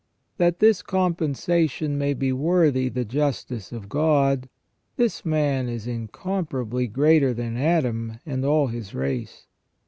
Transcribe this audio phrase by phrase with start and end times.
[0.37, 4.49] That this compensation may be worthy the justice of God,
[4.95, 9.45] this Man is incomparably greater than Adam and all his race.